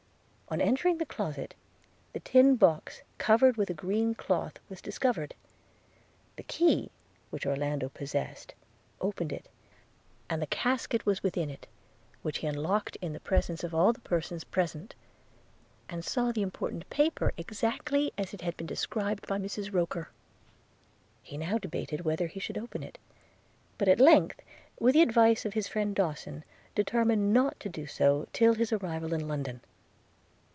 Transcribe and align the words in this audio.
On 0.53 0.59
entering 0.59 0.97
the 0.97 1.05
closet, 1.05 1.55
the 2.11 2.19
tin 2.19 2.57
box, 2.57 3.03
covered 3.17 3.55
with 3.55 3.69
a 3.69 3.73
green 3.73 4.13
cloth, 4.13 4.59
was 4.67 4.81
discovered. 4.81 5.33
The 6.35 6.43
key 6.43 6.91
which 7.29 7.45
Orlando 7.45 7.87
possessed 7.87 8.53
opened 8.99 9.31
it, 9.31 9.47
and 10.29 10.41
the 10.41 10.45
casket 10.47 11.05
was 11.05 11.23
within 11.23 11.49
it; 11.49 11.67
which 12.21 12.39
he 12.39 12.47
unlocked, 12.47 12.97
in 12.97 13.17
presence 13.19 13.63
of 13.63 13.73
all 13.73 13.93
the 13.93 14.01
persons 14.01 14.43
present, 14.43 14.93
and 15.87 16.03
saw 16.03 16.33
the 16.33 16.41
important 16.41 16.89
paper, 16.89 17.31
exactly 17.37 18.11
as 18.17 18.33
it 18.33 18.41
had 18.41 18.57
been 18.57 18.67
described 18.67 19.25
by 19.29 19.37
Mrs 19.37 19.73
Roker. 19.73 20.09
He 21.23 21.37
now 21.37 21.59
debated 21.59 22.01
whether 22.01 22.27
he 22.27 22.41
should 22.41 22.57
open 22.57 22.83
it; 22.83 22.97
but 23.77 23.87
at 23.87 24.01
length, 24.01 24.41
with 24.81 24.95
the 24.95 25.01
advice 25.01 25.45
of 25.45 25.53
his 25.53 25.69
friend 25.69 25.95
Dawson, 25.95 26.43
determined 26.75 27.31
not 27.33 27.57
to 27.61 27.69
do 27.69 27.87
so 27.87 28.27
till 28.33 28.55
his 28.55 28.73
arrival 28.73 29.13
in 29.13 29.29
London. 29.29 29.61